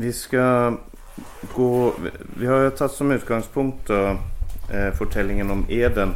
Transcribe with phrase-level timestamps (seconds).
[0.00, 0.76] Vi ska
[1.54, 1.94] gå...
[2.36, 4.16] Vi har ju tagit som utgångspunkt då,
[4.72, 6.14] eh, fortällingen om Eden.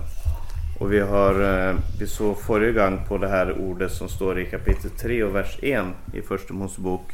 [0.81, 1.43] Och vi har...
[1.69, 5.35] Eh, vi såg förra gången på det här ordet som står i kapitel 3 och
[5.35, 7.13] vers 1 i Första Mosebok.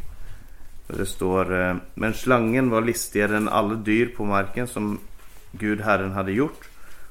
[0.86, 4.98] Det står eh, Men slangen var listigare än alla dyr på marken som
[5.52, 6.68] Gud Herren hade gjort.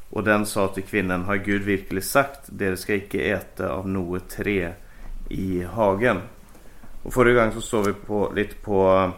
[0.09, 4.29] Och den sa till kvinnan, har Gud verkligen sagt, det ska icke äta av något
[4.29, 4.71] tre
[5.29, 6.17] i hagen.
[7.03, 9.11] Och förra gången så såg vi på, lite på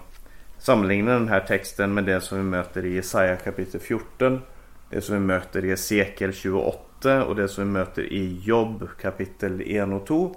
[0.62, 4.42] sammanligna den här texten med det som vi möter i Jesaja kapitel 14.
[4.90, 9.62] Det som vi möter i Hesekiel 28 och det som vi möter i Jobb kapitel
[9.66, 10.36] 1 och 2.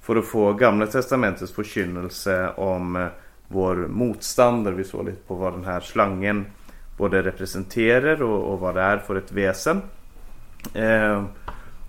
[0.00, 3.06] För att få Gamla Testamentets förkynnelse om eh,
[3.48, 4.74] vår motståndare.
[4.74, 6.46] Vi såg lite på vad den här slangen
[6.96, 9.82] både representerar och, och vad det är för ett väsen.
[10.74, 11.24] Eh,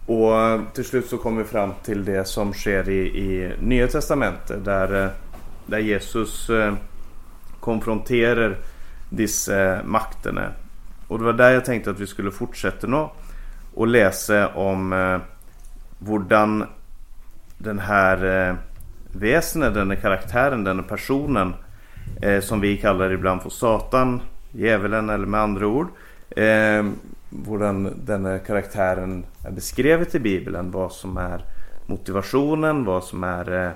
[0.05, 4.65] och till slut så kommer vi fram till det som sker i, i Nya Testamentet
[4.65, 5.09] där, eh,
[5.65, 6.73] där Jesus eh,
[7.67, 8.57] konfronterar
[9.09, 10.51] dessa eh, makterna.
[11.07, 13.07] Och det var där jag tänkte att vi skulle fortsätta nu
[13.73, 15.19] och läsa om eh,
[17.57, 18.55] den här eh,
[19.11, 21.53] väsenet, den här karaktären, den här personen
[22.21, 24.21] eh, som vi kallar ibland för Satan,
[24.51, 25.87] djävulen eller med andra ord.
[26.29, 26.85] Eh,
[27.47, 27.59] hur
[28.05, 30.71] den karaktären är beskrivet i Bibeln.
[30.71, 31.41] Vad som är
[31.85, 33.71] motivationen, vad som är eh,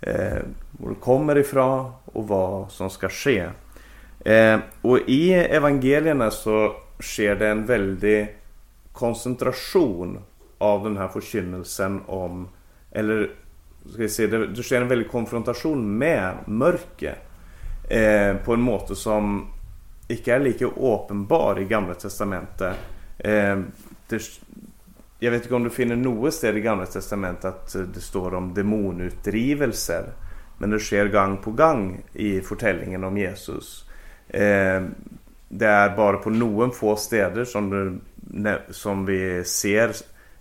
[0.00, 0.42] eh,
[0.78, 3.48] var det kommer ifrån och vad som ska ske.
[4.24, 8.36] Eh, och i evangelierna så sker det en väldig
[8.92, 10.18] koncentration
[10.58, 12.48] av den här förkynnelsen om,
[12.90, 13.30] eller
[13.92, 17.18] ska vi säga, det, det sker en väldig konfrontation med mörker.
[17.90, 19.46] Eh, på en måte som
[20.08, 22.76] inte är lika uppenbar i Gamla Testamentet.
[23.18, 23.58] Eh,
[24.08, 24.22] det,
[25.18, 28.54] jag vet inte om du finner något sted i Gamla Testamentet att det står om
[28.54, 30.04] demonutdrivelser.
[30.58, 33.84] Men det sker gång på gång i berättelsen om Jesus.
[34.28, 34.82] Eh,
[35.48, 39.90] det är bara på någon få städer som, det, som vi ser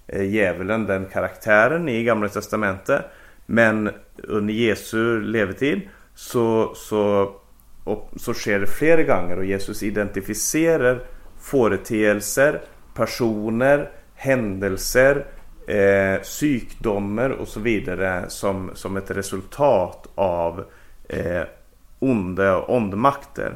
[0.08, 3.02] eh, djävulen, den karaktären i Gamla Testamentet.
[3.46, 5.82] Men under Jesu levetid
[6.16, 7.34] så, så
[7.88, 11.04] och så sker det flera gånger och Jesus identifierar
[11.42, 12.62] företeelser,
[12.94, 15.26] personer, händelser,
[15.68, 20.66] eh, sjukdomar och så vidare som, som ett resultat av
[21.10, 21.44] eh,
[22.00, 23.56] onda och ondmakter.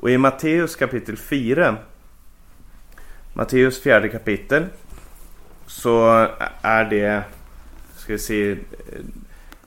[0.00, 1.76] Och i Matteus kapitel 4
[3.32, 4.66] Matteus fjärde kapitel
[5.66, 6.26] så
[6.62, 7.22] är det
[7.96, 8.56] ska vi se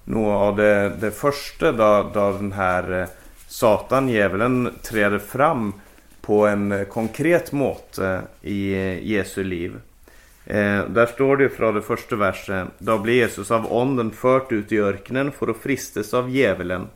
[0.03, 3.07] något av det, det första då, då den här eh,
[3.47, 5.73] Satan, djävulen, träder fram
[6.21, 9.79] på en konkret måte i eh, Jesu liv.
[10.45, 12.71] Eh, där står det från det första versen.
[12.77, 16.87] Då blev Jesus av onden fört ut i öknen för att fristas av djävulen.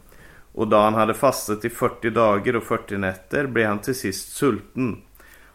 [0.54, 4.34] Och då han hade fastat i 40 dagar och 40 nätter blev han till sist
[4.34, 5.02] sulten.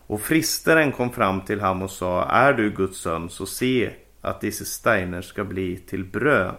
[0.07, 3.91] Och fristaren kom fram till honom och sa, är du Guds son så se
[4.21, 6.55] att dessa stenar ska bli till bröd.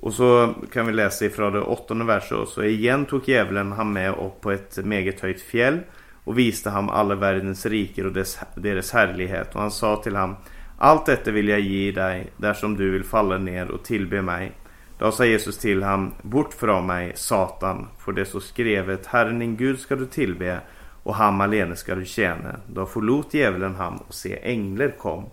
[0.00, 2.48] Och så kan vi läsa ifrån det åttonde verset.
[2.48, 5.78] Så igen tog djävulen han med upp på ett meget höjt fjäll
[6.28, 9.54] och visade ham alla världens riker och dess, deras härlighet.
[9.54, 10.36] Och han sa till ham
[10.78, 14.52] Allt detta vill jag ge dig, där som du vill falla ner och tillbe mig.
[14.98, 19.56] Då sa Jesus till ham Bort från mig, Satan, för det så skrevet Herren din
[19.56, 20.60] Gud ska du tillbe
[21.02, 22.56] och ham alene ska du tjäna.
[22.66, 25.24] Då förlot djävulen ham och se änglar kom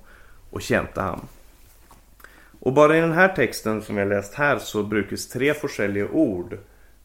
[0.50, 1.19] och tjänte ham.
[2.59, 6.57] Och bara i den här texten som jag läst här så brukas tre olika ord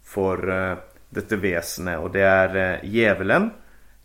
[0.04, 3.50] för uh, detta väsne och det är uh, djävulen,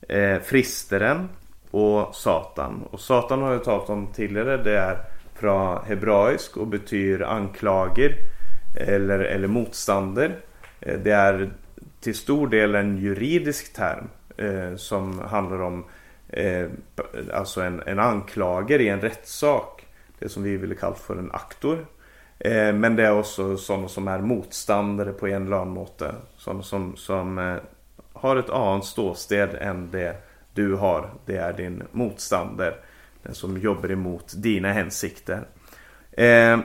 [0.02, 1.30] eh, fristeren
[1.72, 2.84] och Satan.
[2.92, 4.58] Och Satan har jag talat om tidigare.
[4.58, 4.98] Det är
[5.36, 8.16] från hebraisk och betyder anklager
[8.76, 10.36] eller, eller motstånder.
[10.80, 11.50] Eh, det är
[12.00, 15.86] till stor del en juridisk term eh, som handlar om
[16.30, 16.68] eh,
[17.34, 19.86] alltså en, en anklager i en rättssak
[20.20, 21.86] det som vi ville kalla för en aktor.
[22.40, 26.16] Eh, men det är också sådana som är motståndare på en eller annan måte.
[26.38, 27.56] Sådana som, som eh,
[28.16, 30.16] har ett annat ståsted än det
[30.54, 31.10] du har.
[31.26, 32.74] Det är din motståndare.
[33.24, 35.48] Den som jobbar emot dina hänsikter.
[36.12, 36.60] Eh,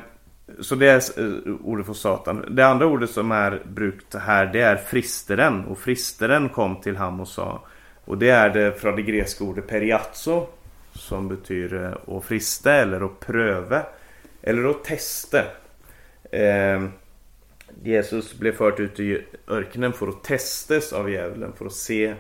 [0.60, 2.44] så det är eh, ordet för Satan.
[2.50, 5.64] Det andra ordet som är brukt här det är fristeren.
[5.64, 7.62] Och fristeren kom till ham och sa.
[8.04, 10.46] Och det är det från det grekiska ordet periazzo
[10.92, 13.82] som betyder eh, att frista eller att pröva
[14.42, 15.38] eller att testa.
[16.32, 16.84] Eh,
[17.82, 22.14] Jesus blev fört ut i örknen för att testas av djävulen för att se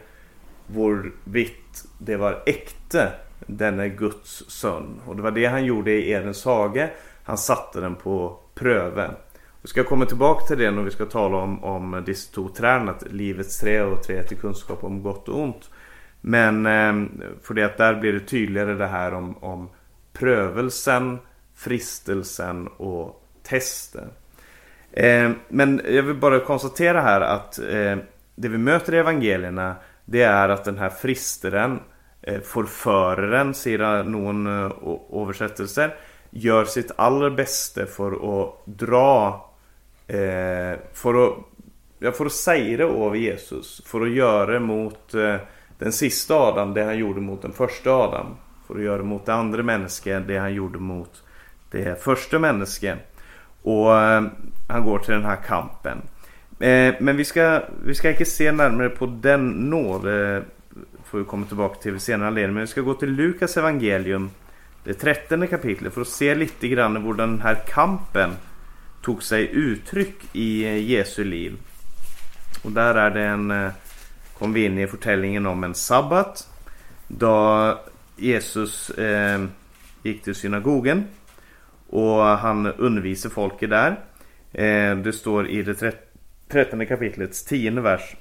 [1.24, 3.08] vitt det var äkta
[3.46, 5.00] denne Guds son.
[5.06, 6.90] Och det var det han gjorde i Edens hage.
[7.22, 9.10] Han satte den på pröve.
[9.62, 12.94] Vi ska komma tillbaka till det när vi ska tala om, om dessa två träden,
[13.10, 15.70] livets trä och träet till kunskap om gott och ont.
[16.20, 19.68] Men eh, för det att där blir det tydligare det här om, om
[20.12, 21.18] prövelsen,
[21.54, 24.08] fristelsen och testen.
[24.92, 27.96] Eh, men jag vill bara konstatera här att eh,
[28.34, 31.80] det vi möter i evangelierna det är att den här fristeren,
[32.22, 34.72] eh, förföraren, säger någon eh,
[35.12, 35.94] översättelser,
[36.30, 39.50] gör sitt allra bästa för att dra,
[40.06, 41.34] eh, för att,
[41.98, 43.82] ja, för att säga det över Jesus.
[43.86, 45.36] För att göra mot eh,
[45.78, 48.36] den sista Adam det han gjorde mot den första Adam.
[48.66, 51.22] För att göra mot det andra människan det han gjorde mot
[51.70, 52.98] det första människan.
[53.62, 54.24] Och eh,
[54.68, 55.98] han går till den här kampen.
[56.60, 60.04] Eh, men vi ska, vi ska inte se närmare på den nåd.
[60.04, 60.42] Det
[61.04, 62.30] får vi komma tillbaka till senare.
[62.30, 64.30] Men vi ska gå till Lukas evangelium.
[64.84, 65.94] Det trettonde kapitlet.
[65.94, 68.30] För att se lite grann hur den här kampen
[69.02, 71.56] tog sig uttryck i eh, Jesu liv.
[72.62, 73.70] Och där är det en...
[74.38, 76.48] Kom vi in i förtällningen om en sabbat.
[77.08, 77.78] Då
[78.16, 79.44] Jesus eh,
[80.02, 81.04] gick till synagogen.
[81.90, 83.90] Och han undervisar folket där.
[84.52, 85.94] Eh, det står i det
[86.48, 88.16] 13 kapitlets 10 vers.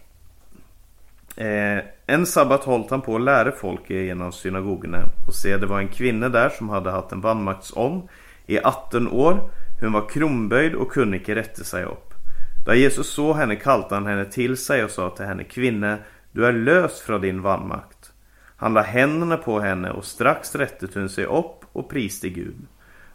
[1.36, 5.04] Eh, en sabbat höll han på att lära folk genom synagogorna.
[5.28, 8.04] Och se, det var en kvinna där som hade haft en vanmaktsånd
[8.48, 9.50] i 18 år.
[9.82, 12.14] Hon var kronböjd och kunde inte rätta sig upp.
[12.66, 15.98] Då Jesus såg henne kallade han henne till sig och sa till henne Kvinna,
[16.32, 18.12] du är löst från din vanmakt.
[18.58, 22.56] Han la händerna på henne och strax rättade hon sig upp och priste Gud.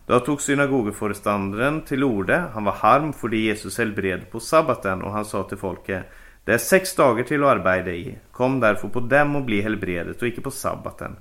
[0.06, 2.44] Då tog synagogeföreståndaren till orde.
[2.54, 6.02] Han var harm för det Jesus helbred på sabbaten och han sa till folket
[6.44, 8.18] Det är sex dagar till att arbeta i.
[8.32, 11.16] Kom därför på dem och bli helbredet och icke på sabbaten.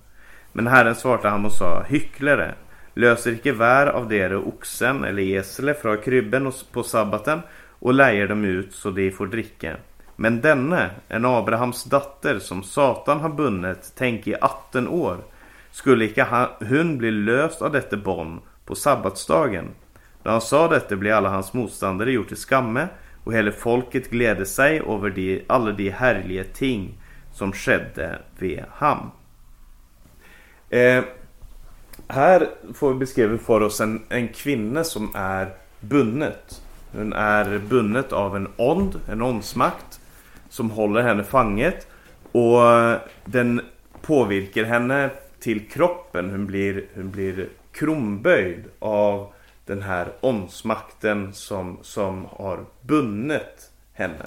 [0.52, 2.56] Men Herren svarade han och sa Hycklare,
[2.94, 7.42] löser icke vär av dere oxen eller esele från krybben på sabbaten
[7.80, 9.76] och lejer dem ut så de får dricka.
[10.16, 15.18] Men denne, en Abrahams dotter som Satan har bundet, tänk i 18 år,
[15.72, 19.68] skulle icke hon bli löst av detta bond på sabbatsdagen.
[20.24, 22.88] När han sa detta blev alla hans motståndare gjort till skamme
[23.24, 26.98] och hela folket glädde sig över de, alla de härliga ting
[27.34, 29.12] som skedde vid ham.
[30.70, 31.04] Eh,
[32.08, 35.50] här får vi beskrivet för oss en, en kvinna som är
[35.80, 36.62] bundet.
[36.92, 40.00] Hon är bundet av en ond, en ondsmakt
[40.50, 41.88] som håller henne fanget
[42.32, 42.62] och
[43.26, 43.62] den
[44.02, 45.10] påvirkar henne
[45.40, 46.30] till kroppen.
[46.30, 49.34] Hon blir, hon blir kronböjd av
[49.66, 54.26] den här omsmakten som, som har bunnit henne.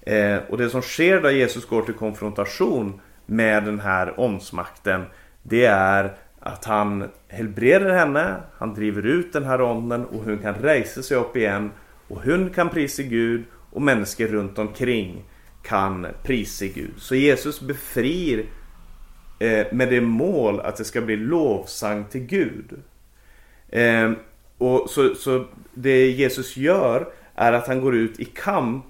[0.00, 5.04] Eh, och det som sker då Jesus går till konfrontation med den här omsmakten
[5.42, 10.54] det är att han helbreder henne, han driver ut den här onden och hon kan
[10.54, 11.70] resa sig upp igen
[12.08, 15.24] och hon kan prisa Gud och människor runt omkring
[15.62, 16.94] kan prisa Gud.
[16.98, 18.46] Så Jesus befrir
[19.44, 22.72] eh, med det mål att det ska bli lovsang till Gud.
[23.68, 24.12] Eh,
[24.58, 25.44] och så, så
[25.74, 28.84] det Jesus gör är att han går ut i kamp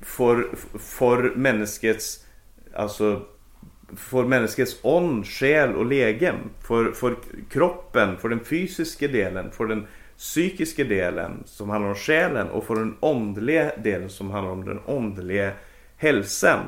[0.00, 0.48] för,
[0.78, 2.24] för människets
[2.74, 3.22] alltså
[3.96, 7.16] för människets ond, själ och lägen, För, för
[7.50, 9.86] kroppen, för den fysiska delen, för den
[10.16, 14.80] psykiska delen som handlar om själen och för den åndliga delen som handlar om den
[14.86, 15.52] åndliga
[15.96, 16.60] hälsan.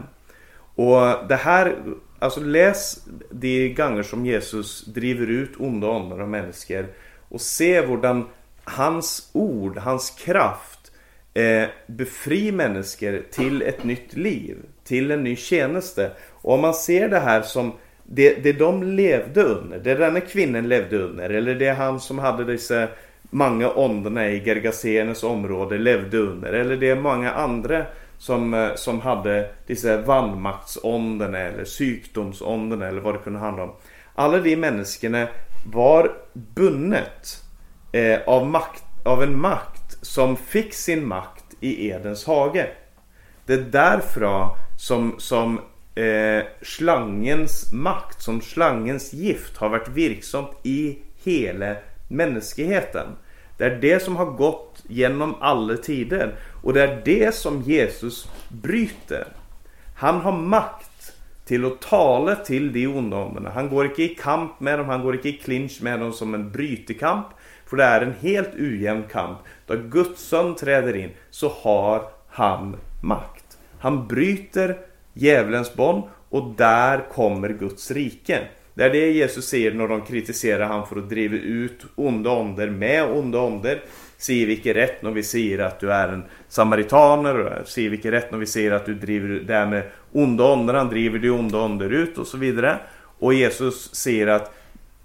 [0.75, 1.77] Och det här
[2.19, 6.87] Alltså läs de gånger som Jesus driver ut onda andar och människor
[7.29, 8.25] och se hur
[8.65, 10.93] hans ord, hans kraft
[11.35, 16.11] eh, befri människor till ett nytt liv, till en ny tjänste.
[16.31, 17.73] Och om man ser det här som
[18.05, 22.45] det, det de levde under, det denna kvinnan levde under, eller det han som hade
[22.45, 22.89] dessa
[23.31, 27.87] många åndarna i Gergasenes område levde under, eller det många andra
[28.19, 33.73] som, eh, som hade dessa vanmaktsånderna eller sjukdomsånderna eller vad det kunde handla om.
[34.15, 35.29] Alla de människorna
[35.67, 37.43] var bundet
[37.93, 42.67] eh, av, makt, av en makt som fick sin makt i Edens hage.
[43.47, 45.61] Det är därför som, som
[45.95, 51.77] eh, slangens makt, som slangens gift har varit virksamt i hela
[52.09, 53.07] mänskligheten.
[53.59, 56.39] Det är det som har gått genom alla tider.
[56.67, 59.27] Och det är det som Jesus bryter.
[59.97, 61.13] Han har makt
[61.45, 63.51] till att tala till de onda.
[63.55, 66.35] Han går inte i kamp med dem, han går inte i clinch med dem som
[66.35, 67.27] en brytekamp.
[67.67, 69.39] För det är en helt ojämn kamp.
[69.67, 73.59] Då Guds son träder in så har han makt.
[73.79, 74.79] Han bryter
[75.13, 78.49] djävulens bond och där kommer Guds rike.
[78.75, 82.71] Det är det Jesus säger när de kritiserar han för att driva ut onda onder
[82.71, 83.83] med onda onder
[84.19, 87.63] säger vi rätt när vi säger att du är en samaritaner.
[87.67, 89.83] Säger vi rätt när vi säger att du driver det här med
[90.13, 90.75] onda onder.
[90.75, 92.79] Han driver de onda onder ut och så vidare.
[93.19, 94.55] Och Jesus säger att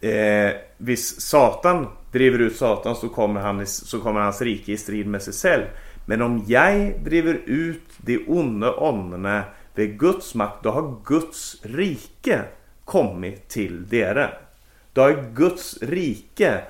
[0.01, 5.07] eh, hvis Satan driver ut Satan så kommer, han, så kommer hans rike i strid
[5.07, 5.63] med sig själv.
[6.05, 9.43] Men om jag driver ut de onda åndorna
[9.75, 12.41] vid Guds makt, då har Guds rike
[12.85, 14.29] kommit till dere.
[14.93, 16.61] Då är Guds rike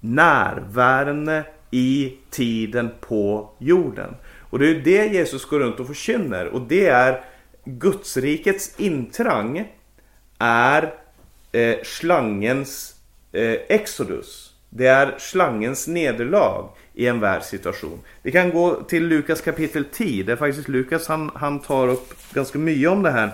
[0.00, 4.14] närvarande i tiden på jorden.
[4.50, 6.46] Och det är det Jesus går runt och förkynner.
[6.46, 7.24] Och det är
[7.64, 9.72] Gudsrikets intrang
[10.38, 10.94] är
[11.52, 12.94] eh, slangens
[13.32, 14.54] eh, exodus.
[14.70, 18.00] Det är slangens nederlag i en världssituation.
[18.22, 20.24] Vi kan gå till Lukas kapitel 10.
[20.24, 23.30] Det är faktiskt Lukas han, han tar upp ganska mycket om det här.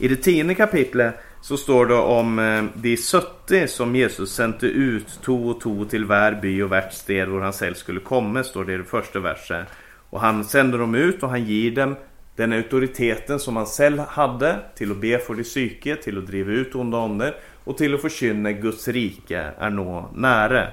[0.00, 5.20] I det tionde kapitlet så står det om eh, de 70 som Jesus sände ut
[5.22, 8.64] to och to till var by och vart sted hvor han själv skulle komma, står
[8.64, 9.66] det i det första verset.
[10.10, 11.96] Och han sänder dem ut och han ger dem
[12.36, 16.52] den auktoriteten som han själv hade till att be för de psyke, till att driva
[16.52, 20.66] ut onda onder och till att förkynna Guds rike är nå nära.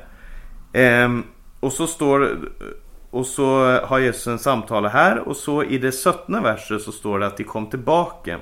[0.73, 1.23] Ehm,
[1.59, 2.37] och så står
[3.09, 7.19] och så har Jesus en samtal här och så i det 17 verset så står
[7.19, 8.39] det att de kom tillbaka.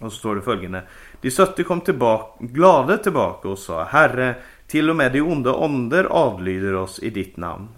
[0.00, 0.82] Och så står det följande.
[1.20, 4.34] De 70 kom tillbaka, glada tillbaka och sa Herre,
[4.66, 7.68] till och med de onda onder avlyder oss i ditt namn.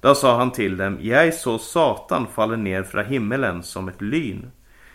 [0.00, 4.50] Då sa han till dem, jag så Satan faller ner från himmelen som ett lyn.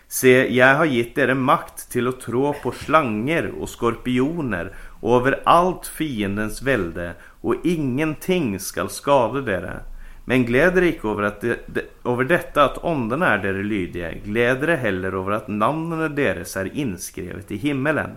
[0.08, 5.40] Se, jag har gett er makt till att trå på slanger och skorpioner och över
[5.44, 9.80] allt fiendens välde och ingenting skall skada dere.
[10.28, 14.76] Men gläder icke över, att det, det, över detta att ånderna är dere lydiga, gläder
[14.76, 18.10] heller över att namnen deras är inskrivet i himmelen.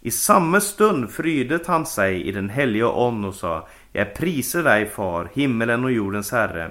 [0.00, 4.86] I samma stund frydet han sig i den heliga ånd och sa, jag priser dig
[4.86, 6.70] far, himmelen och jordens herre,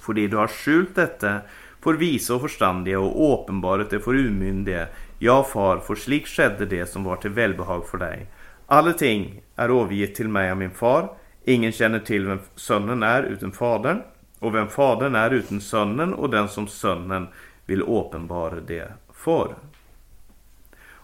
[0.00, 1.36] för det du har skjult detta
[1.82, 4.86] för visa och förståndiga och uppenbarat det för umyndiga.
[5.18, 8.26] Ja, far, för slik skedde det som var till välbehag för dig.
[8.66, 11.19] Alla ting är övergivet till mig av min far.
[11.44, 14.02] Ingen känner till vem sonen är utan fadern
[14.38, 17.28] och vem fadern är utan sonen och den som sonen
[17.66, 19.54] vill uppenbara det för.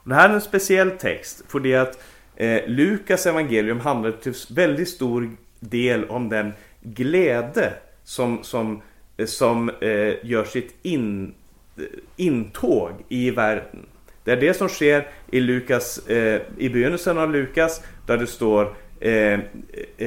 [0.07, 2.03] Och det här är en speciell text för det att
[2.37, 7.73] eh, Lukas evangelium handlar till väldigt stor del om den glädje
[8.05, 8.83] som, som,
[9.17, 11.35] eh, som eh, gör sitt in,
[11.77, 11.85] eh,
[12.17, 13.87] intåg i världen.
[14.25, 18.75] Det är det som sker i Lukas, eh, i begynnelsen av Lukas där det står
[19.01, 19.41] eh,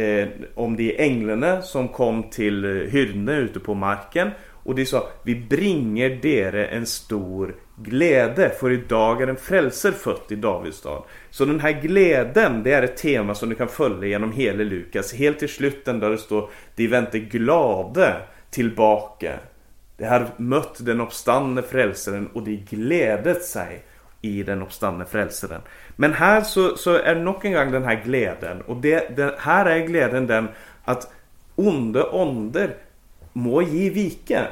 [0.01, 4.29] eh, om de änglarna som kom till Hyrne ute på marken.
[4.63, 10.31] Och de sa, vi bringer dere en stor glädje för idag är en frälser fött
[10.31, 11.03] i Davids stad.
[11.29, 15.13] Så den här glädjen, det är ett tema som du kan följa genom hela Lukas.
[15.13, 18.15] Helt till slutet där det står, de väntar glada
[18.49, 19.39] tillbaka.
[19.97, 23.83] De har mött den uppståndne frälsaren och de glädet sig
[24.21, 25.61] i den uppståndne frälsaren.
[25.95, 29.65] Men här så, så är nog en gång den här glädjen och det, det, här
[29.65, 30.47] är glädjen den
[30.83, 31.11] att
[31.55, 32.75] onde onder
[33.33, 34.47] må ge vika.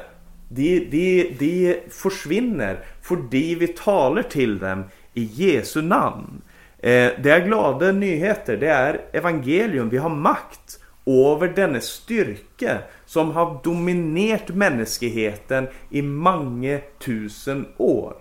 [0.48, 4.84] De, de, de försvinner fordi vi talar till dem
[5.14, 6.42] i Jesu namn.
[6.78, 13.30] Eh, det är glada nyheter, det är evangelium, vi har makt över denna styrka som
[13.30, 18.14] har dominerat mänskligheten i många tusen år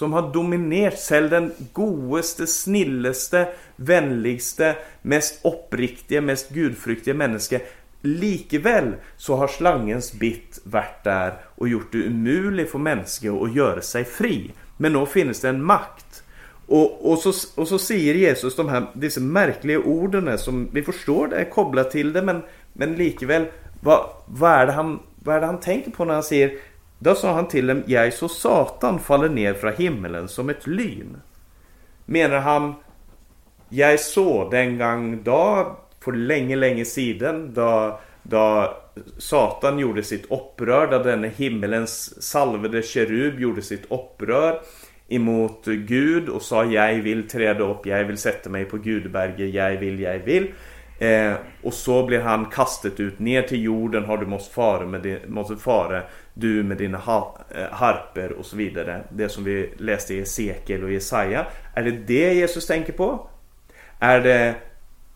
[0.00, 7.58] som har dominerat selv den godaste, snilleste, vänligaste, mest uppriktiga, mest gudfruktiga människa.
[8.00, 13.80] Likväl så har slangens bitt varit där och gjort det omöjligt för människor att göra
[13.80, 14.50] sig fri.
[14.76, 16.22] Men nu finns det en makt.
[16.66, 21.28] Och, och, så, och så säger Jesus de här dessa märkliga orden som vi förstår
[21.28, 22.42] det är kopplat till det men,
[22.72, 23.46] men likväl
[23.80, 26.69] vad, vad, är det han, vad är det han tänker på när han säger
[27.02, 31.16] då sa han till dem, jag så Satan faller ner från himmelen som ett lyn.
[32.04, 32.74] Menar han,
[33.68, 38.76] jag så den gång då, för länge, länge sedan, då, då
[39.18, 44.60] Satan gjorde sitt upprör, då denne himmelens salvede kerub gjorde sitt upprör
[45.08, 49.76] emot Gud och sa jag vill träda upp, jag vill sätta mig på Gudberget, jag
[49.76, 50.52] vill, jag vill.
[51.00, 55.02] Eh, och så blir han kastet ut ner till jorden har du måste fara, med
[55.02, 56.02] din, måste fara
[56.34, 59.00] du med dina ha, eh, harper och så vidare.
[59.08, 61.46] Det som vi läste i Esekiel och Jesaja.
[61.74, 63.28] Är det det Jesus tänker på?
[63.98, 64.54] Är det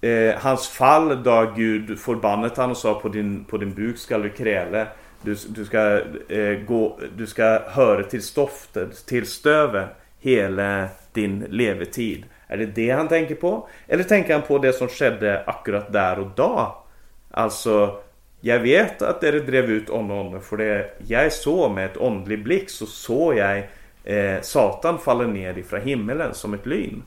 [0.09, 4.19] eh, hans fall då Gud förbannat han och sa på din, på din buk ska
[4.19, 4.87] du kräla.
[5.23, 9.89] Du, du, ska, eh, gå, du ska höra till stoftet, till stövet
[10.21, 12.25] hela din levetid.
[12.47, 13.69] Är det det han tänker på?
[13.89, 16.83] Eller tänker han på det som skedde akkurat där och då?
[17.31, 18.01] Alltså
[18.41, 22.71] jag vet att det drev ut onde för det jag såg med ett åndlig blick
[22.71, 23.59] så såg jag
[24.05, 27.03] eh, Satan falla ner ifrån himmelen som ett lyn.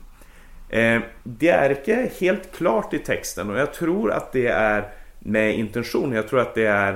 [0.68, 5.58] Eh, det är inte helt klart i texten och jag tror att det är med
[5.58, 6.12] intention.
[6.12, 6.92] Jag tror att det är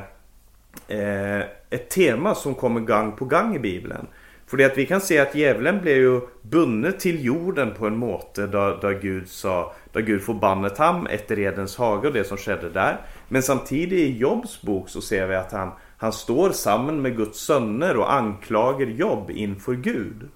[0.89, 4.07] eh, ett tema som kommer gång på gång i Bibeln.
[4.53, 7.97] För det att vi kan se att djävulen blev ju bundet till jorden på en
[7.97, 12.37] måte där, där Gud sa där Gud förbannat ham efter Edens hage och det som
[12.37, 13.01] skedde där.
[13.29, 17.41] Men samtidigt i Jobs bok så ser vi att han, han står samman med Guds
[17.41, 20.29] söner och anklagar Jobb inför Gud.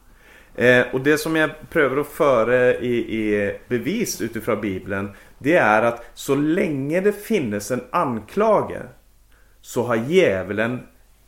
[0.54, 5.82] Eh, och det som jag prövar att föra i, i bevis utifrån bibeln, det är
[5.82, 8.82] att så länge det finns en anklage,
[9.60, 10.80] så har djävulen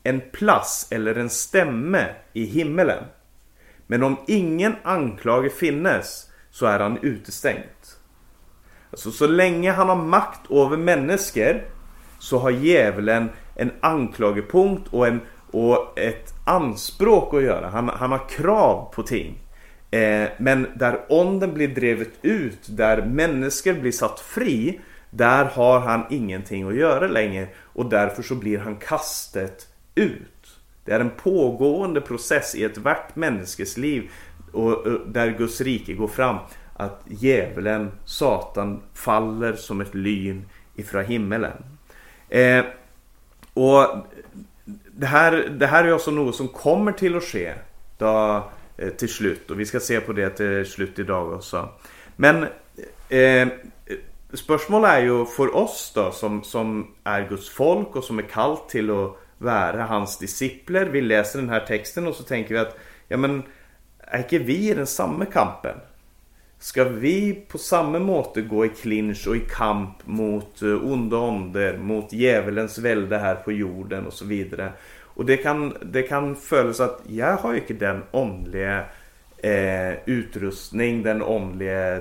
[0.08, 3.04] en plats eller en stämme i himmelen.
[3.86, 7.98] Men om ingen anklage finnes, så är han utestängt.
[8.90, 11.62] Alltså så länge han har makt över människor
[12.18, 17.68] så har djävulen en anklagepunkt och en, och ett anspråk att göra.
[17.68, 19.38] Han, han har krav på ting.
[19.90, 26.04] Eh, men där onden blir drevet ut, där människor blir satt fri, där har han
[26.10, 29.66] ingenting att göra längre och därför så blir han kastet
[29.98, 30.60] ut.
[30.84, 34.10] Det är en pågående process i ett vart människes liv
[34.52, 36.36] och, och, där Guds rike går fram.
[36.76, 41.64] Att djävulen, Satan, faller som ett lyn ifrån himmelen.
[42.28, 42.64] Eh,
[43.54, 43.86] och
[44.92, 47.54] det här det här är också något som kommer till att ske
[47.98, 48.42] då,
[48.76, 51.68] eh, till slut och vi ska se på det till slut idag också.
[52.16, 52.46] Men
[53.08, 53.48] eh,
[54.32, 58.68] spörsmålet är ju för oss då som, som är Guds folk, och som är kallt
[58.68, 60.86] till att vara hans discipler.
[60.86, 62.78] Vi läser den här texten och så tänker vi att,
[63.08, 63.42] ja, men
[63.98, 65.76] är inte vi i den samma kampen?
[66.58, 71.16] Ska vi på samma måte gå i clinch och i kamp mot eh, onda onde
[71.16, 74.44] ånder, mot djävulens välde här på jorden osv.?
[75.18, 78.84] Og det kan, det kan följas att jag har inte den åndelige
[79.38, 82.00] eh, utrustning, den åndelige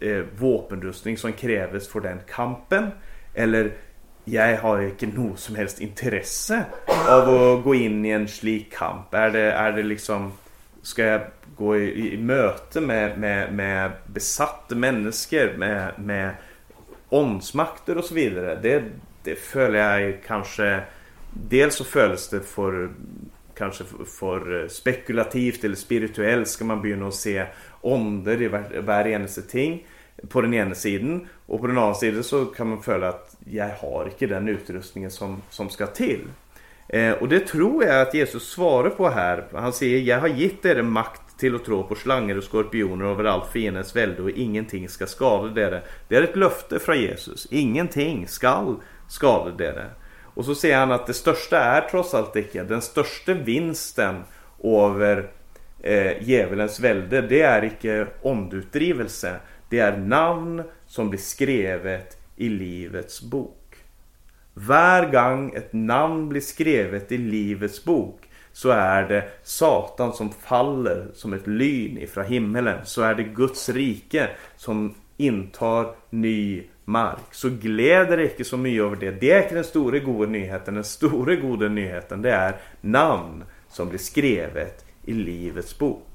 [0.00, 2.90] eh, vapenrustning som krävs för den kampen.
[3.34, 3.72] Eller
[4.24, 6.64] jag har inte något som helst intresse
[7.08, 9.14] av att gå in i en slik kamp.
[9.14, 10.32] Är det, är det liksom
[10.82, 11.20] Ska jag
[11.56, 16.30] gå i, i möte med, med, med, besatta människor, med, med
[17.08, 18.14] åndsmakter osv.?
[18.62, 18.82] Det,
[19.22, 20.80] det följer jag kanske,
[21.48, 22.90] Dels så följs det för
[23.54, 23.84] kanske
[24.18, 26.48] för spekulativt eller spirituellt.
[26.48, 27.46] Ska man börja se
[27.80, 28.48] ånder i
[28.80, 29.86] varje var ting
[30.28, 33.68] på den ena sidan och på den andra sidan så kan man följa att jag
[33.68, 36.20] har inte den utrustningen som, som ska till.
[36.88, 39.44] Eh, och det tror jag att Jesus svarar på här.
[39.52, 43.24] Han säger, jag har gett er makt till att tro på slanger och skorpioner över
[43.24, 45.82] allt fiendens välde och ingenting ska skada er.
[46.08, 47.46] Det är ett löfte från Jesus.
[47.50, 48.76] Ingenting skall
[49.08, 49.90] skada er.
[50.34, 52.62] Och så säger han att det största är trots allt icke.
[52.62, 54.22] Den största vinsten
[54.64, 55.30] över
[55.82, 59.36] eh, djävulens välde det är icke omdutdrivelse.
[59.72, 63.76] Det är namn som blir skrevet i livets bok.
[64.54, 71.06] Var gång ett namn blir skrevet i livets bok, så är det Satan som faller
[71.14, 72.78] som ett lyn ifrån himmelen.
[72.84, 77.34] Så är det Guds rike som intar ny mark.
[77.34, 79.10] Så gläder er icke så mycket över det.
[79.10, 80.74] Det är den stora goda nyheten.
[80.74, 86.11] Den stora goda nyheten det är namn som blir skrevet i livets bok.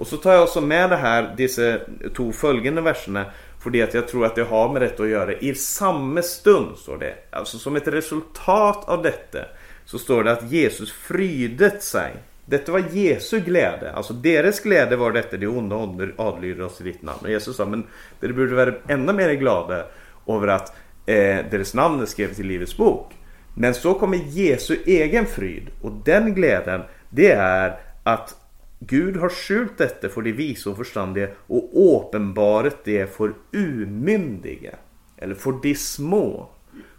[0.00, 1.70] Og så tar jeg også med det her, disse
[2.16, 3.28] to følgende versene
[3.60, 5.34] fordi at jeg tror at det har med dette å gjøre.
[5.44, 7.10] I samme stund, står det.
[7.36, 9.42] Altså som et resultat av dette
[9.84, 12.16] så står det at Jesus frydet seg.
[12.50, 13.92] Dette var Jesu glede.
[13.92, 15.36] Altså deres glede var dette.
[15.36, 17.26] De onde ånder adlyder oss i ditt navn.
[17.26, 17.84] Og Jesus sa men
[18.22, 19.82] dere burde være enda mer glade
[20.30, 20.72] over at
[21.04, 23.12] eh, deres navn er skrevet i livets bok.
[23.60, 25.68] Men så kommer Jesu egen fryd.
[25.84, 27.76] Og den gleden, det er
[28.08, 28.34] at
[28.80, 34.76] Gud har skjult dette for de vise og forstandige og åpenbaret det for umyndige.
[35.18, 36.48] Eller for de små.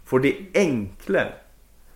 [0.04, 1.26] For de enkle.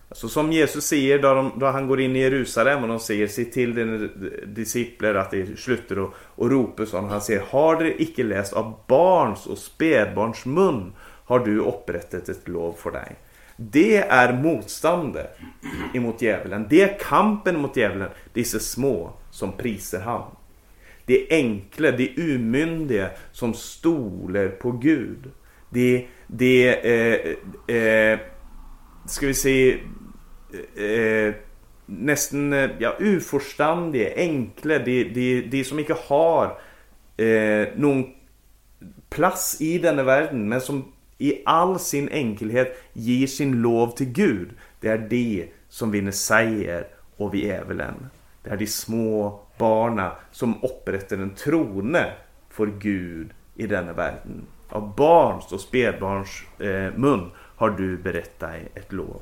[0.09, 3.27] Alltså Som Jesus säger då de, då, han går in i Jerusalem och de säger
[3.27, 4.09] Se till dina
[4.45, 8.73] discipler att de slutar och, och ropa så Han säger, Har du icke läst av
[8.87, 10.93] barns och spädbarns mun
[11.27, 13.15] har du upprättat ett lov för dig.
[13.55, 15.37] Det är motståndet
[15.93, 16.65] emot djävulen.
[16.69, 20.31] Det är kampen mot djävulen, dessa små som priser ham.
[21.05, 25.31] De det de umyndiga som stoler på Gud.
[25.69, 27.35] De, de eh,
[27.75, 28.19] eh,
[29.05, 29.79] ska vi se,
[30.75, 31.35] eh, eh
[31.85, 36.59] nästan eh, ja, uforstandige, enkla, De, det, det som inte har
[37.17, 38.05] eh, någon
[39.09, 44.49] plats i denna världen, men som i all sin enkelhet ger sin lov till Gud.
[44.79, 48.09] Det är det som vinner seger och vi är väl en.
[48.47, 52.11] Det är de små barna som upprättar en trone
[52.49, 54.45] för Gud i denna världen.
[54.69, 59.21] Av barns och spädbarns eh, mun har du berättat ett lov.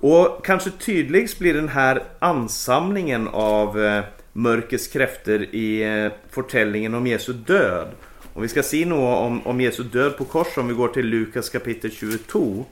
[0.00, 7.06] Och kanske tydligast blir den här ansamlingen av eh, mörkets kräfter i eh, fortällningen om
[7.06, 7.88] Jesu död.
[8.34, 11.06] Och vi ska se något om, om Jesu död på kors om vi går till
[11.06, 12.64] Lukas kapitel 22.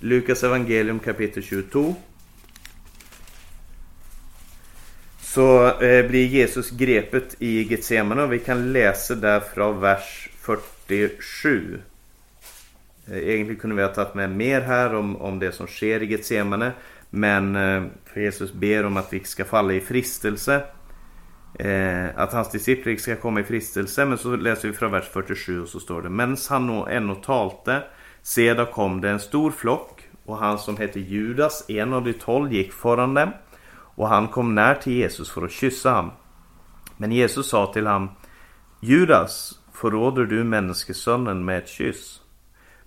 [0.00, 1.94] Lukas evangelium kapitel 22.
[5.20, 11.80] Så eh, blir Jesus grepet i Getsemane och vi kan läsa där från vers 47.
[13.06, 16.06] Eh, egentligen kunde vi ha tagit med mer här om, om det som sker i
[16.06, 16.72] Getsemane.
[17.10, 20.62] Men eh, för Jesus ber om att vi ska falla i fristelse.
[21.58, 24.04] Eh, att hans discipler ska komma i fristelse.
[24.04, 26.08] Men så läser vi från vers 47 och så står det.
[26.08, 27.82] Mens han ännu talte.
[28.28, 30.02] Sedan kom det en stor flock.
[30.24, 33.30] Och han som hette Judas, en av de tolv, gick föran dem.
[33.70, 36.10] Och han kom när till Jesus för att kyssa honom.
[36.96, 38.10] Men Jesus sa till honom.
[38.80, 42.20] Judas, förråder du människosonen med ett kyss?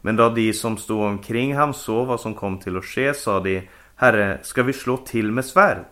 [0.01, 3.39] Men då de som stod omkring ham såg vad som kom till att ske sa
[3.39, 5.85] de Herre, ska vi slå till med svärd?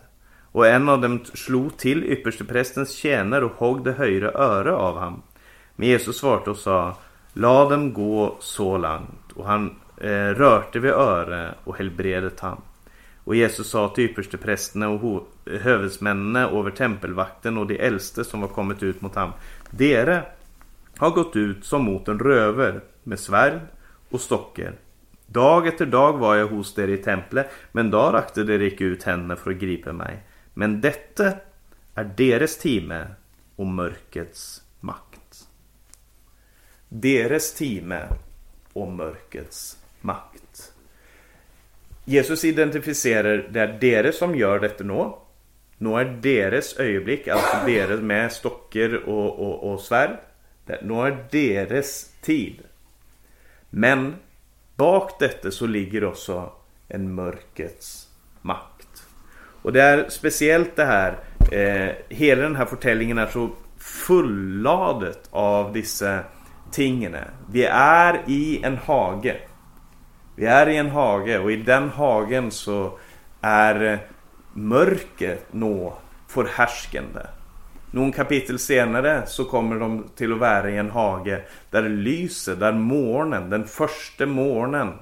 [0.51, 5.21] Och en av dem slog till yppersteprästens tjänare och högg det högra öre av ham.
[5.75, 6.95] Men Jesus svarade och sa
[7.33, 9.18] La dem gå så långt.
[9.39, 12.61] Och han eh, rörte vid öre och helbredet han.
[13.23, 18.83] Och Jesus sa till yppersteprästerna och hövdsmännen över tempelvakten och de äldste som var kommit
[18.83, 19.31] ut mot ham.
[19.69, 20.23] Dere
[20.97, 23.59] har gått ut som mot en röver med svärd
[24.09, 24.73] och stocker.
[25.25, 29.03] Dag efter dag var jag hos er i templet, men då rakte det icke ut
[29.03, 30.23] henne för att gripa mig.
[30.53, 31.33] Men detta
[31.95, 33.07] är deras time
[33.55, 35.47] och mörkrets makt.
[36.89, 38.07] Deras time
[38.81, 40.73] och mörkrets makt.
[42.05, 45.11] Jesus identifierar det är deras som gör detta nu.
[45.77, 50.17] Nu är deras ögonblick, alltså deras med stockar och, och, och svärd.
[50.81, 52.55] Nu är deras tid.
[53.69, 54.15] Men
[54.75, 56.51] bak detta så ligger också
[56.87, 58.07] en mörkrets
[58.41, 59.03] makt.
[59.61, 61.17] Och det är speciellt det här,
[61.51, 66.23] eh, hela den här berättelsen är så fulladet av dessa
[66.71, 67.15] tingen.
[67.51, 69.37] Vi är i en hage.
[70.35, 72.97] Vi är i en hage och i den hagen så
[73.41, 73.99] är
[74.53, 75.93] mörkret nå
[76.27, 77.21] förhärskande.
[77.91, 82.55] Någon kapitel senare så kommer de till att vara i en hage där det lyser,
[82.55, 84.93] där månen, den första månen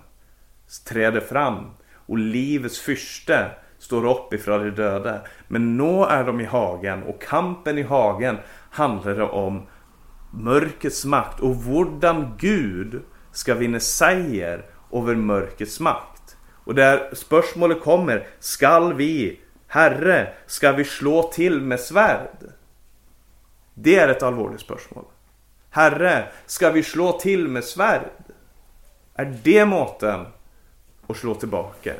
[0.86, 3.46] träder fram och livets fyrste
[3.80, 5.20] står upp ifrån de döda.
[5.48, 8.38] Men nu är de i hagen och kampen i hagen
[8.70, 9.68] handlar om
[10.38, 16.38] mörkrets makt och hurdan Gud ska vinna seger över mörkrets makt.
[16.64, 22.52] Och där spörsmålet kommer, skall vi, Herre, ska vi slå till med svärd?
[23.74, 25.06] Det är ett allvarligt spörsmål.
[25.70, 28.10] Herre, ska vi slå till med svärd?
[29.16, 30.26] Är det måten
[31.08, 31.94] att slå tillbaka?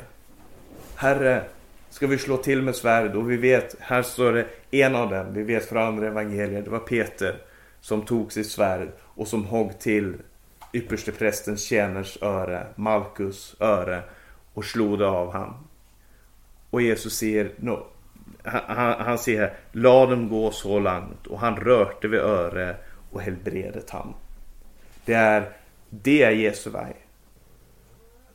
[0.94, 1.44] Herre,
[1.90, 3.16] ska vi slå till med svärd?
[3.16, 6.70] Och vi vet, här står det en av dem, vi vet från andra evangelier, det
[6.70, 7.36] var Peter
[7.80, 10.14] som tog sitt svärd och som högg till
[10.72, 14.02] ypperste prästens tjäners öre, Malkus öre
[14.54, 15.54] och slog det av han.
[16.70, 17.86] Och Jesus säger, no,
[18.44, 22.76] han, han säger La dem gå så långt och han rörte vid öre
[23.10, 24.14] och helbredet han.
[25.04, 25.52] Det är
[25.90, 26.96] det är Jesu väg.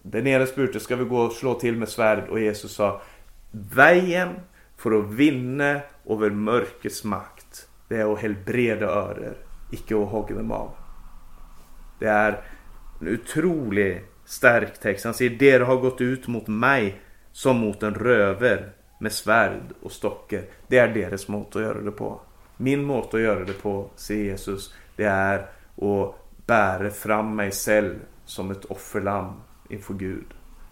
[0.01, 3.01] Den ena spurte ska vi gå och slå till med svärd och Jesus sa
[3.51, 4.29] Vägen
[4.77, 7.32] för att vinna över mörkrets makt
[7.87, 9.37] det är att helbreda örer,
[9.71, 10.71] icke att hugga dem av.
[11.99, 12.41] Det är
[13.01, 15.05] en otroligt stark text.
[15.05, 19.91] Han säger, det har gått ut mot mig som mot en röver med svärd och
[19.91, 20.41] stockar.
[20.67, 22.21] Det är deras mått att göra det på.
[22.57, 25.39] Min mått att göra det på, säger Jesus, det är
[25.75, 26.15] att
[26.45, 29.33] bära fram mig själv som ett offerlamm
[29.69, 30.25] inför Gud.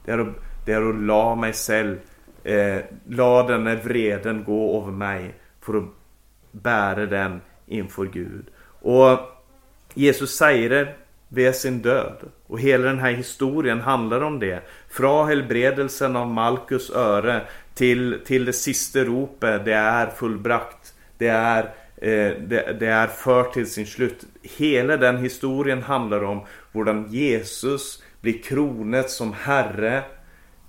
[0.05, 1.97] Det är att, det är att la mig själv,
[2.43, 5.83] eh, la den vreden gå över mig för att
[6.51, 8.45] bära den inför Gud.
[8.81, 9.19] Och
[9.93, 10.93] Jesus säger det
[11.27, 12.17] vid sin död.
[12.47, 14.61] Och hela den här historien handlar om det.
[14.89, 17.41] Från helbredelsen av Malkus öre
[17.73, 20.93] till, till det sista ropet, det är fullbrakt.
[21.17, 21.63] Det är,
[21.97, 24.25] eh, det, det, är fört till sin slut.
[24.41, 30.03] Hela den historien handlar om hur Jesus blir kronet som herre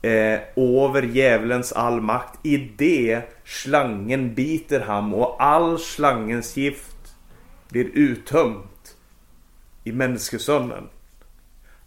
[0.03, 2.39] eh, över djävulens all makt.
[2.43, 7.15] I det slangen biter ham och all slangens gift
[7.69, 8.97] blir uttömt
[9.85, 10.89] i människosonen.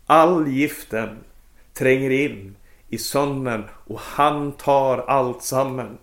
[0.05, 1.17] All giften
[1.73, 2.55] tränger in
[2.89, 5.97] i sonen och han tar allt samman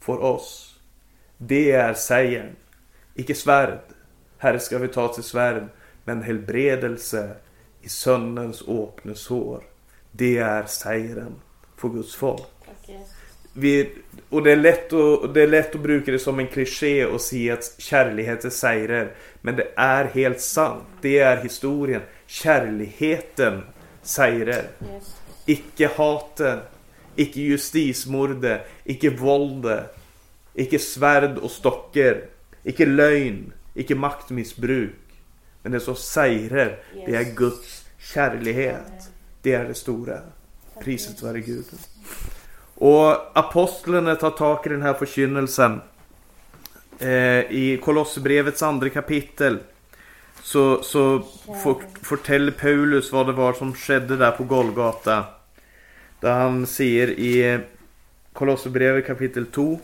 [0.00, 0.80] för oss.
[1.38, 2.56] Det är sägen.
[3.14, 3.78] Icke svärd.
[4.38, 5.68] Här ska vi ta till svärd.
[6.04, 7.36] Men helbredelse
[7.80, 9.62] i sonnens åpne sår.
[10.12, 11.34] Det är sägeren
[11.76, 12.42] för Guds folk.
[12.82, 12.96] Okay.
[13.52, 13.90] Vi,
[14.28, 17.20] och det är, lätt att, det är lätt att bruka det som en kliché och
[17.20, 19.14] säga att kärlighet är sägrer.
[19.40, 20.84] Men det är helt sant.
[21.00, 22.02] Det är historien.
[22.26, 23.62] Kärligheten
[24.02, 24.64] sägrer.
[24.92, 25.16] Yes.
[25.46, 26.58] Icke hatet,
[27.16, 29.84] icke justismorde, icke vålde,
[30.54, 32.24] icke svärd och stocker,
[32.62, 34.94] icke lögn, icke maktmissbruk.
[35.62, 37.06] Men det som säger yes.
[37.06, 39.11] det är Guds kärlighet.
[39.42, 40.18] Det är det stora.
[40.80, 41.64] Priset vare Gud.
[42.74, 45.80] Och apostlarna tar tag i den här förkynnelsen.
[46.98, 47.08] Eh,
[47.50, 49.58] I Kolosserbrevets andra kapitel
[50.42, 51.22] så, så
[52.02, 55.24] fortäller Paulus vad det var som skedde där på Golgata.
[56.20, 57.60] Där han säger i
[58.32, 59.80] Kolosserbrevet kapitel 2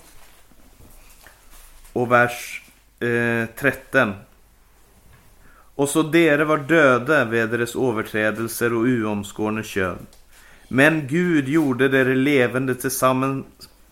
[1.92, 2.62] och vers
[3.00, 4.14] eh, 13.
[5.78, 10.06] Och så dere var döda vid deras överträdelser och uomskårne kön.
[10.68, 13.44] Men Gud gjorde dere levande tillsammans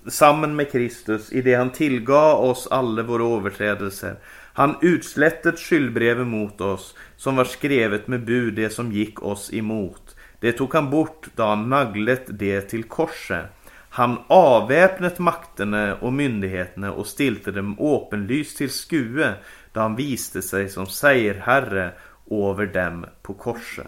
[0.08, 4.16] samman med Kristus i det han tillgav oss alla våra överträdelser.
[4.52, 10.16] Han utslättet skyldbrevet mot oss som var skrevet med bud det som gick oss emot.
[10.40, 13.44] Det tog han bort då han naglet det till korset.
[13.88, 19.34] Han avväpnet makterna och myndigheterna och stilte dem åpenlyst till skue
[19.76, 21.92] då han viste sig som segerherre
[22.30, 23.86] över dem på korset.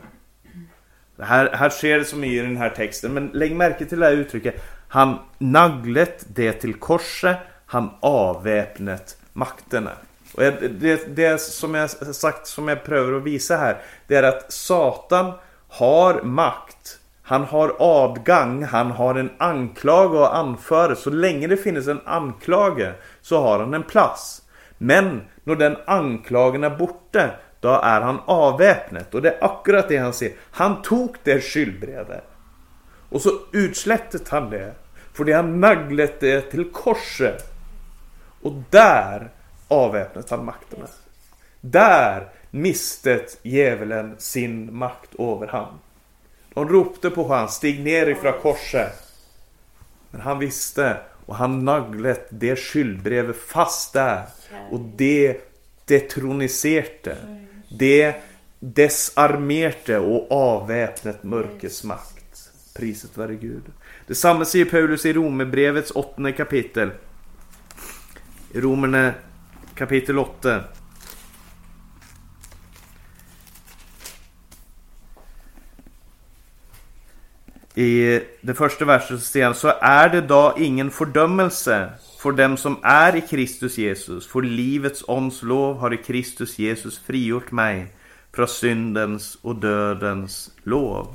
[1.19, 4.13] Här, här sker det som i den här texten, men lägg märke till det här
[4.13, 4.55] uttrycket.
[4.89, 9.91] Han naglet det till korset, han avväpnet makterna.
[10.35, 14.53] Och det, det som jag sagt, som jag prövar att visa här, det är att
[14.53, 15.33] Satan
[15.69, 16.99] har makt.
[17.23, 20.95] Han har adgang, han har en anklage att anföra.
[20.95, 24.43] Så länge det finns en anklage så har han en plats.
[24.79, 29.15] Men när den anklagen är borta, då är han avväpnet.
[29.15, 30.33] Och det är akkurat det han ser.
[30.51, 32.25] Han tog det skyldbrevet.
[33.11, 34.75] Och så utslättet han det.
[35.13, 37.55] För det han naglet det till korset.
[38.43, 39.31] Och där
[39.69, 40.87] avväpnet han makterna.
[41.61, 45.79] Där mistet djävulen sin makt över han.
[46.55, 48.93] De ropte på honom, stig ner ifrån korset.
[50.11, 50.97] Men han visste
[51.29, 54.23] och han naglet det skyldbrevet fast där.
[54.71, 55.37] Och det
[55.85, 57.17] detroniserade.
[57.79, 58.15] Det
[58.61, 62.51] desarmerte och avväpnet mörkets makt.
[62.77, 63.63] Priset vare Gud.
[64.07, 66.91] Detsamma säger Paulus i Romerbrevets åttonde kapitel.
[68.53, 69.15] I Romerna
[69.75, 70.65] kapitel 8.
[77.79, 81.89] I den första versen så säger han, så är det då ingen fördömelse
[82.21, 84.27] för dem som är i Kristus Jesus.
[84.27, 87.87] För livets ons lov har i Kristus Jesus frigjort mig
[88.35, 91.09] från syndens och dödens lov.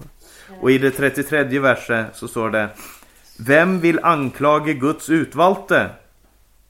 [0.61, 2.69] Och i det 33 verset så står det
[3.39, 5.89] Vem vill anklaga Guds utvalde?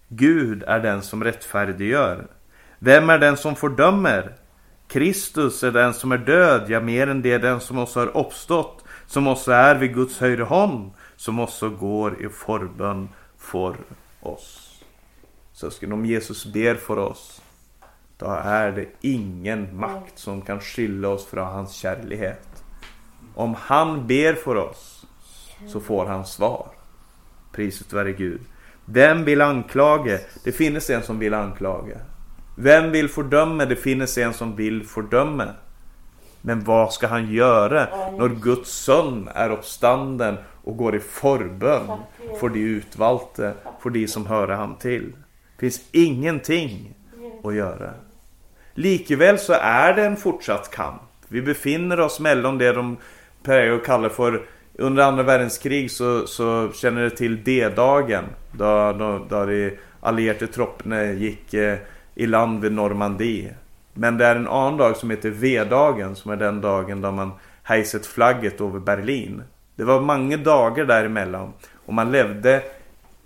[0.08, 2.28] Gud är den som rättfärdiggör.
[2.80, 4.32] Vem är den som fördömer?
[4.88, 8.83] Kristus är den som är död, ja mer än det den som också har uppstått,
[9.14, 13.76] som också är vid Guds högra hand, som också går i förbön för
[14.20, 14.84] oss.
[15.52, 17.42] Sösken, om Jesus ber för oss,
[18.18, 22.64] då är det ingen makt som kan skilja oss från hans kärlighet.
[23.36, 25.06] Om han ber för oss,
[25.68, 26.68] så får han svar.
[27.52, 28.42] Priset vare Gud.
[28.86, 30.20] Vem vill anklaga?
[30.44, 31.98] Det finns en som vill anklaga.
[32.58, 33.66] Vem vill fördöma?
[33.66, 35.48] Det finns en som vill fördöma.
[36.46, 41.88] Men vad ska han göra när Guds son är uppstanden och går i förbön
[42.40, 45.12] för de utvalda, för de som hör han till?
[45.56, 46.94] Det finns ingenting
[47.44, 47.94] att göra.
[48.74, 51.02] Likväl så är det en fortsatt kamp.
[51.28, 52.98] Vi befinner oss mellan det de
[53.86, 54.46] kallar för
[54.78, 58.24] under andra världskrig så, så känner det till D-dagen.
[58.52, 61.78] Då, då, då de allierade trupperna gick eh,
[62.16, 63.54] i land vid Normandie.
[63.94, 67.32] Men det är en annan dag som heter V-dagen som är den dagen då man
[67.64, 69.44] hejset flagget över Berlin.
[69.76, 71.54] Det var många dagar däremellan.
[71.86, 72.64] Och man levde,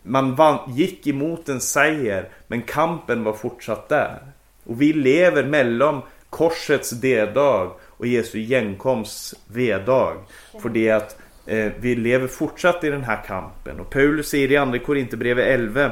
[0.03, 4.19] man vann, gick emot en seger men kampen var fortsatt där.
[4.63, 10.17] Och vi lever mellan korsets D-dag och Jesu genkomsts V-dag.
[10.61, 13.79] För det att Eh, vi lever fortsatt i den här kampen.
[13.79, 15.91] Och Paulus säger i andra Korinthierbrevet 11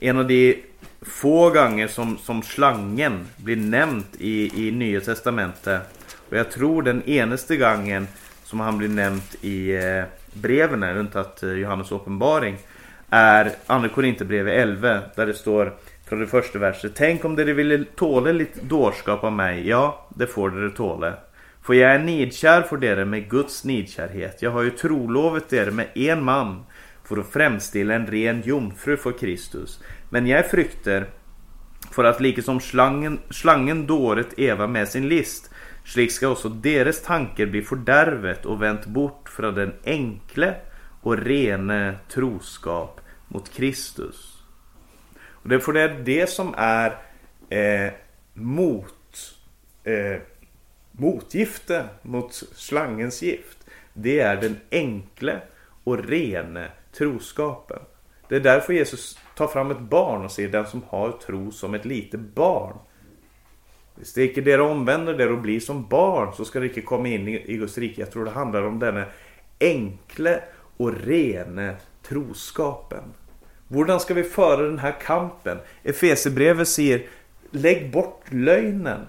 [0.00, 0.62] en av de
[1.02, 5.80] få gånger som, som slangen blir nämnt i, i Nya Testamentet.
[6.30, 8.06] Och jag tror den enaste gången
[8.44, 12.56] som han blir nämnt i eh, breven runt att eh, Johannes uppenbaring
[13.10, 15.74] är Andra Korinthierbrevet 11 där det står
[16.08, 16.92] från det första verset.
[16.94, 19.68] Tänk om det ville tåla lite dårskap av mig.
[19.68, 21.14] Ja, det får det tåla.
[21.62, 24.42] För jag är nidkär för dere med Guds nidkärhet.
[24.42, 26.64] Jag har ju trolovet dere med en man
[27.10, 29.82] för att framställa en ren jomfru för Kristus.
[30.10, 31.06] Men jag frykter
[31.90, 35.50] för att liksom slangen, slangen dåret Eva med sin list,
[35.84, 40.54] slik ska också deras tankar bli fördärvet och vänt bort från den enkle
[41.00, 44.42] och rene troskap mot Kristus.
[45.30, 46.98] Och det är det det som är
[47.48, 47.92] eh,
[48.34, 49.34] mot
[49.84, 50.20] eh,
[50.92, 53.58] motgifte mot slangens gift.
[53.92, 55.40] Det är den enkle
[55.84, 57.78] och rene troskapen.
[58.28, 61.74] Det är därför Jesus tar fram ett barn och ser den som har tro som
[61.74, 62.76] ett litet barn.
[63.94, 67.08] Hvis det inte dere omvänder er och blir som barn så ska det inte komma
[67.08, 68.00] in i Guds rike.
[68.00, 69.04] Jag tror det handlar om denna
[69.60, 70.42] enkle
[70.76, 73.04] och rene troskapen.
[73.68, 75.58] Hur ska vi föra den här kampen?
[75.82, 77.06] Efesebrevet säger
[77.50, 79.06] Lägg bort lögnen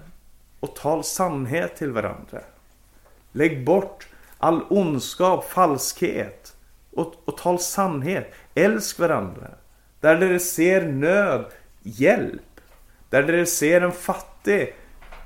[0.60, 2.40] och tal sannhet till varandra.
[3.32, 6.41] Lägg bort all ondskap, falskhet
[6.92, 8.32] och, och tal sannhet.
[8.54, 9.50] Älsk varandra.
[10.00, 11.44] Där ni ser nöd,
[11.82, 12.60] hjälp.
[13.10, 14.74] Där ni ser en fattig,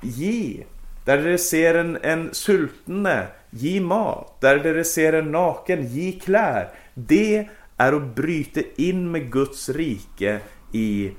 [0.01, 0.63] ge.
[1.05, 4.41] Där ni ser en, en sultne, ge mat.
[4.41, 6.69] Där ni ser en naken, ge kläder.
[6.93, 10.39] Det är att bryta in med Guds rike
[10.73, 11.11] i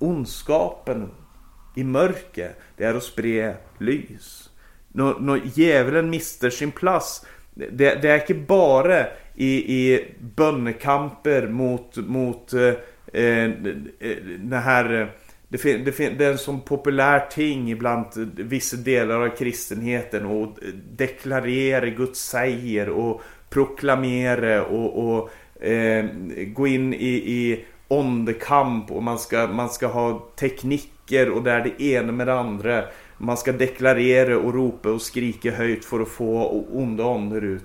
[0.00, 1.10] ondskapen,
[1.76, 2.54] i mörker.
[2.76, 4.50] Det är att sprida lys.
[4.88, 7.26] När, när djävulen mister sin plats.
[7.54, 12.68] Det, det är inte bara i, i bönnekamper mot, mot eh,
[13.22, 13.50] eh
[14.38, 15.06] den här eh,
[15.48, 20.26] det, fin, det, fin, det är en sån populär ting bland vissa delar av kristenheten
[20.26, 20.58] och
[20.90, 25.30] deklarera Guds säger och proklamera och, och
[25.66, 26.06] eh,
[26.46, 31.84] gå in i, i ondekamp och man ska, man ska ha tekniker och där det
[31.84, 32.84] ena med det andra.
[33.18, 37.64] Man ska deklarera och ropa och skrika höjt för att få onda ånder ut.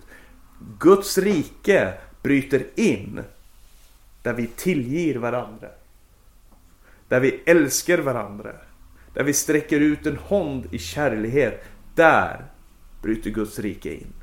[0.79, 3.21] Guds rike bryter in
[4.21, 5.67] där vi tillger varandra.
[7.07, 8.51] Där vi älskar varandra.
[9.13, 11.63] Där vi sträcker ut en hand i kärlighet.
[11.95, 12.45] Där
[13.01, 14.13] bryter Guds rike in.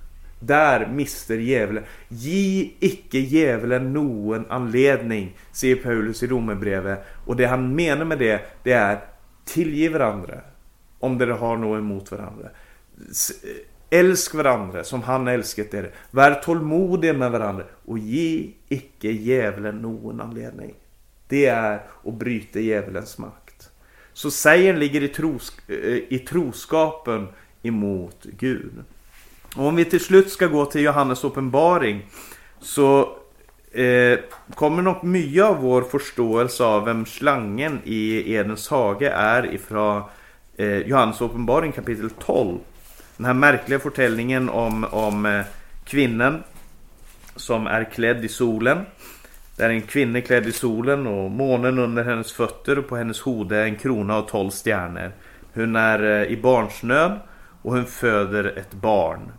[0.40, 1.85] Där mister djävulen.
[2.09, 7.05] Ge icke djävulen någon anledning, säger Paulus i Romarbrevet.
[7.27, 9.01] Och det han menar med det, det är
[9.44, 10.40] tillge varandra.
[10.99, 12.49] Om det har något emot varandra.
[13.90, 15.90] Älsk varandra som han älskat er.
[16.11, 20.75] Var tålmodiga med varandra och ge icke djävulen någon anledning.
[21.29, 23.70] Det är att bryta djävulens makt.
[24.12, 27.29] Så sägen ligger i, tros, eh, i troskapen
[27.62, 28.72] emot Gud.
[29.57, 32.07] Och om vi till slut ska gå till Johannes uppenbaring
[32.61, 33.16] så
[33.72, 34.18] eh,
[34.55, 40.03] kommer nog mycket av vår förståelse av vem slangen i Edens hage är ifrån
[40.57, 42.59] eh, Johannes uppenbaring kapitel 12.
[43.17, 45.45] Den här märkliga förtällningen om, om eh,
[45.85, 46.43] kvinnan
[47.37, 48.79] som är klädd i solen.
[49.57, 53.21] Det är en kvinna klädd i solen och månen under hennes fötter och på hennes
[53.21, 55.13] hode en krona och tolv stjärnor.
[55.55, 57.19] Hon är eh, i barnsnöd
[57.63, 59.33] och hon föder ett barn.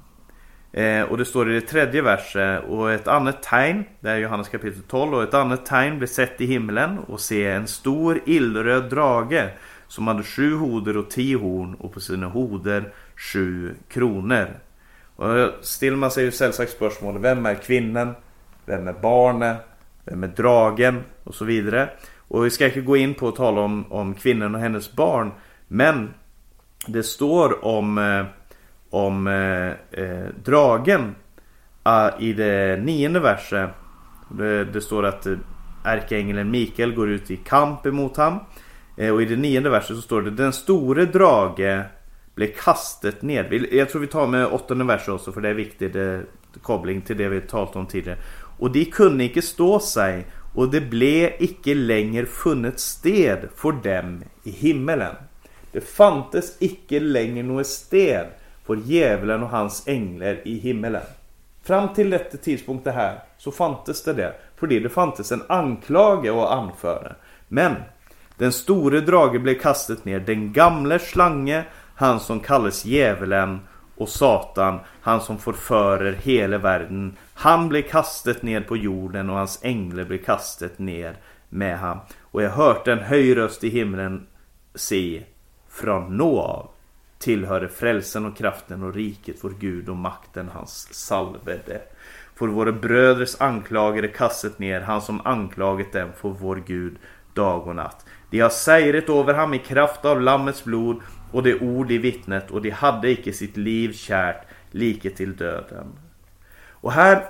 [0.71, 4.49] Eh, och det står i det tredje verset och ett annat tegn, det är Johannes
[4.49, 8.89] kapitel 12 och ett annat tegn blir sett i himlen och se en stor illröd
[8.89, 9.49] drage
[9.87, 14.47] som hade sju hoder och tio horn och på sina hoder 7 kronor.
[15.15, 18.15] Och ställer man sig ju sällsagt spörsmålet, vem är kvinnan?
[18.65, 19.57] Vem är barnet?
[20.05, 21.03] Vem är dragen?
[21.23, 21.89] Och så vidare.
[22.27, 25.31] Och vi ska inte gå in på att tala om, om kvinnan och hennes barn.
[25.67, 26.13] Men
[26.87, 28.25] det står om, eh,
[28.89, 31.15] om eh, eh, dragen
[31.85, 33.69] eh, i det nionde verset.
[34.29, 35.37] Det, det står att eh,
[35.83, 38.39] ärkeängeln Mikael går ut i kamp emot ham.
[38.97, 41.83] Eh, och i det nionde verset så står det Den store drage
[42.37, 43.67] blev kastet ned.
[43.71, 45.95] Jag tror vi tar med åttonde versen också för det är viktigt.
[45.95, 46.19] Eh,
[46.61, 48.17] koppling till det vi talat om tidigare.
[48.59, 50.25] Och de kunde inte stå sig
[50.55, 55.15] och det blev icke längre funnet sted för dem i himmelen.
[55.71, 58.25] Det fantes icke längre något sted
[58.65, 61.03] för djävulen och hans änglar i himmelen.
[61.63, 64.33] Fram till detta tidpunkt det här så fantes det det.
[64.55, 67.15] För det fantes en anklage att anföra.
[67.47, 67.75] Men
[68.37, 71.63] den store drage blev kastet ner, den gamle slange,
[71.97, 73.59] han som kallas djävulen
[73.95, 77.17] och Satan, han som förförer hela världen.
[77.33, 81.17] Han blev kastet ner på jorden och hans änglar blev kastet ner
[81.49, 81.97] med ham.
[82.21, 84.27] Och jag hörde en höj röst i himlen
[84.75, 85.23] se
[85.69, 86.69] från nå av
[87.19, 91.81] tillhöre frälsen och kraften och riket vår Gud och makten hans salvede.
[92.35, 96.97] Får våra bröders anklagare kastet ner, han som anklagat dem får vår Gud
[97.33, 98.05] dag och natt.
[98.29, 101.01] De har sejret över ham i kraft av Lammets blod
[101.31, 105.87] och det ord i vittnet och de hade icke sitt liv kärt, like till döden.
[106.69, 107.25] Och här,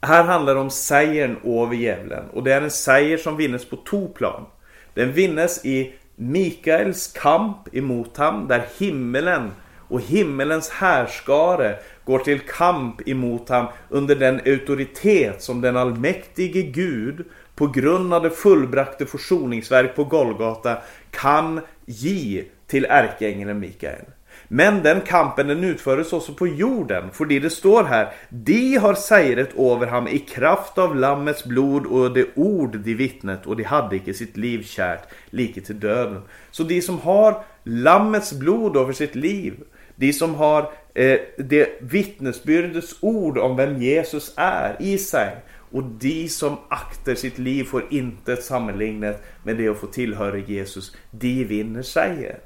[0.00, 3.76] här handlar det om sejern över djävulen och det är en seger som vinnes på
[3.76, 4.46] två plan.
[4.94, 9.50] Den vinnes i Mikaels kamp emot ham där himmelen
[9.88, 17.24] och himmelens härskare går till kamp emot ham under den auktoritet som den allmäktige Gud
[17.54, 20.78] på grund av det fullbrakte försoningsverk på Golgata
[21.10, 24.04] kan ge till ärkeängeln Mikael.
[24.48, 27.10] Men den kampen den utföres också på jorden.
[27.12, 28.12] För det står här.
[28.28, 33.46] De har sejret över ham i kraft av lammets blod och det ord de vittnet
[33.46, 36.22] och de hade icke sitt liv kärt, like till döden.
[36.50, 39.54] Så de som har lammets blod över sitt liv.
[39.96, 45.36] De som har eh, det vittnesbyrdets ord om vem Jesus är i sig.
[45.70, 50.38] Och de som akter sitt liv får inte ett sammanlignet med det att få tillhöra
[50.38, 50.96] Jesus.
[51.10, 52.38] De vinner seger.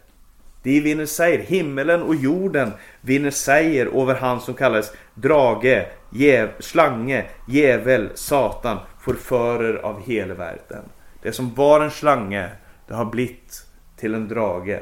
[0.63, 1.39] De vinner seger.
[1.39, 9.75] Himmelen och jorden vinner seger över han som kallas drage, jäv, slange, djävul, satan, förförer
[9.75, 10.83] av hela världen.
[11.23, 12.49] Det som var en slange,
[12.87, 14.81] det har blivit till en drage.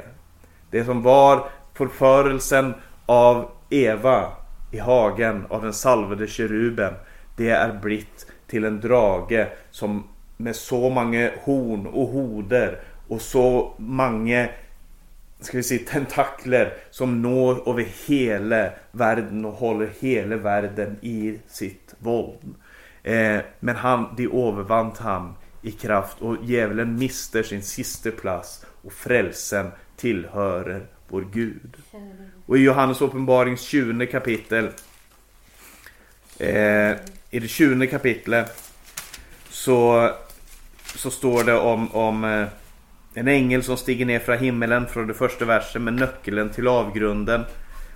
[0.71, 2.75] Det som var förförelsen
[3.07, 4.33] av Eva
[4.73, 6.95] i hagen av den salvade keruben,
[7.37, 10.05] det är blivit till en drage som
[10.37, 14.49] med så många horn och hoder och så många
[15.41, 21.95] ska vi säga, tentakler som når över hela världen och håller hela världen i sitt
[21.99, 22.55] våld.
[23.03, 28.93] Eh, men han, de övervann han i kraft och djävulen mister sin sista plats och
[28.93, 31.77] frälsen tillhörer vår Gud.
[32.47, 34.71] Och i Johannes uppenbarings 20 kapitel
[36.39, 36.97] eh,
[37.31, 38.73] i det 20 kapitlet
[39.49, 40.11] så,
[40.97, 42.47] så står det om, om eh,
[43.17, 47.45] en ängel som stiger ner från himmelen från det första versen med nyckeln till avgrunden.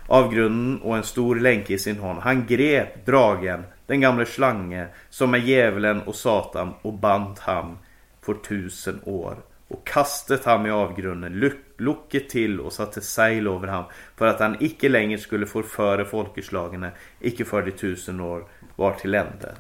[0.07, 2.19] Avgrunden och en stor länk i sin hand.
[2.19, 7.79] Han grep dragen, den gamle slange, som är djävulen och Satan och band ham
[8.23, 9.37] för tusen år.
[9.69, 13.85] Och kastet ham i avgrunden, locket till och satte seil över ham
[14.17, 16.91] för att han icke längre skulle få före folkeslagene,
[17.21, 18.45] icke för de tusen år
[18.77, 19.55] var till ände.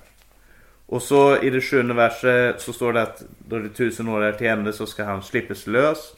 [0.90, 4.32] Och så i det sjunde verset så står det att då det tusen år är
[4.32, 6.14] till ände så ska han slippas lös.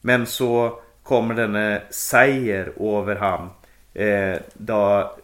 [0.00, 3.50] Men så kommer denne seger över han.
[3.94, 5.14] Eh, då,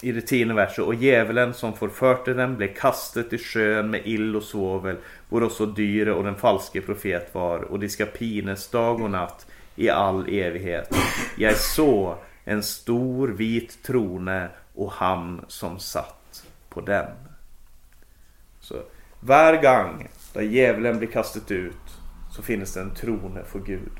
[0.00, 0.84] I det tionde verset.
[0.84, 4.96] Och djävulen som förförte den blev kastet i sjön med ill och sovel.
[5.28, 7.58] Både så dyre och den falske profet var.
[7.58, 9.46] Och de ska pines dag och natt
[9.76, 10.94] i all evighet.
[11.36, 17.06] Jag så en stor vit trone och han som satt på den.
[19.20, 22.00] Var gång där djävulen blir kastat ut
[22.30, 23.92] så finns det en trone för Gud.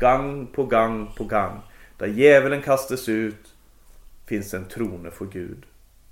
[0.00, 1.60] Gang på gang på gang.
[1.98, 3.54] Där djävulen kastas ut
[4.26, 5.66] finns det en trone för Gud.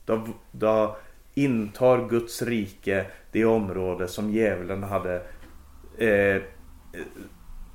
[0.04, 0.96] Då, då
[1.34, 5.22] intar Guds rike det område som djävulen hade
[5.98, 6.42] eh,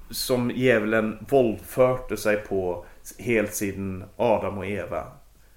[0.10, 2.86] som djävulen våldförde sig på
[3.20, 5.04] helt sedan Adam och Eva.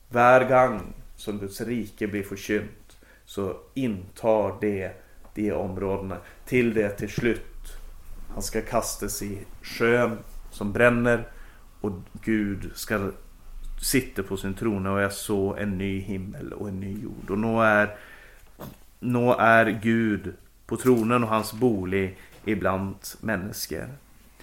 [0.08, 0.80] Var gång
[1.16, 2.83] som Guds rike blir förkynt
[3.24, 4.92] så intar det
[5.34, 7.54] de områdena till det till slut
[8.34, 10.18] han ska kastas i sjön
[10.50, 11.28] som bränner
[11.80, 13.10] och Gud ska
[13.82, 17.30] sitta på sin trone och jag så en ny himmel och en ny jord.
[17.30, 17.96] Och nu är,
[19.00, 20.34] nu är Gud
[20.66, 23.88] på tronen och hans bolig ibland människor.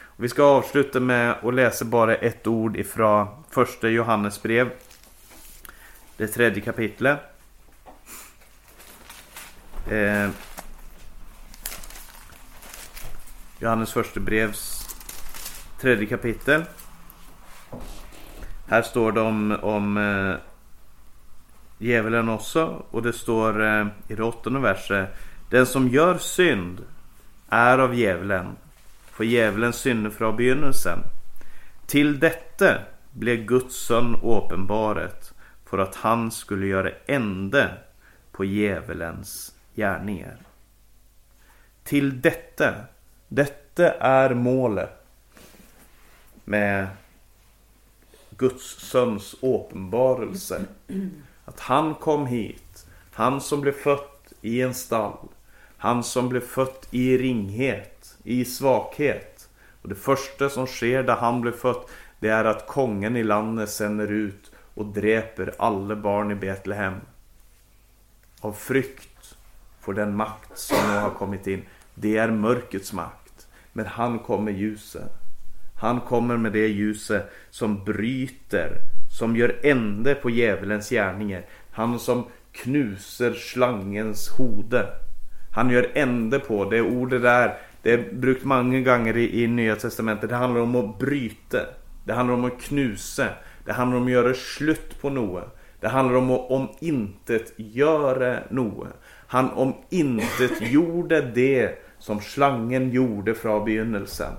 [0.01, 4.69] Och vi ska avsluta med att läsa bara ett ord ifrån första Johannesbrev.
[6.17, 7.19] Det tredje kapitlet.
[9.89, 10.29] Eh,
[13.59, 14.87] Johannes första brevs
[15.79, 16.63] tredje kapitel.
[18.67, 20.35] Här står det om, om eh,
[21.77, 25.09] djävulen också och det står eh, i det åttonde verset.
[25.49, 26.85] Den som gör synd
[27.49, 28.55] är av djävulen,
[29.11, 30.99] för djävulen synder från begynnelsen.
[31.85, 32.77] Till detta
[33.11, 35.33] blev Guds son åpenbaret
[35.65, 37.71] för att han skulle göra ände
[38.31, 40.37] på djävulens gärningar.
[41.83, 42.73] Till detta,
[43.27, 45.05] detta är målet
[46.43, 46.87] med
[48.29, 50.65] Guds sons åpenbarelse.
[51.45, 55.27] Att han kom hit, han som blev fött i en stall.
[55.77, 59.49] Han som blev fött i ringhet, i svaghet.
[59.81, 61.89] Och det första som sker där han blev fött.
[62.19, 66.95] det är att kongen i landet sänder ut och dräper alla barn i Betlehem.
[68.39, 69.10] Av frykt
[69.81, 71.61] för den makt som nu har kommit in.
[71.95, 73.47] Det är mörkrets makt.
[73.73, 75.11] Men han kommer ljuset.
[75.75, 78.71] Han kommer med det ljuset som bryter,
[79.17, 81.45] som gör ände på djävulens gärningar.
[81.71, 84.87] Han som knuser slangens hode.
[85.51, 87.57] Han gör ände på det ordet där.
[87.81, 90.29] Det är brukt många gånger i, i Nya Testamentet.
[90.29, 91.59] Det handlar om att bryta.
[92.03, 93.27] Det handlar om att knusa.
[93.65, 95.43] Det handlar om att göra slut på Noe.
[95.79, 98.87] Det handlar om att om intet göra Noe.
[99.31, 104.33] Han om intet gjorde det som slangen gjorde från begynnelsen.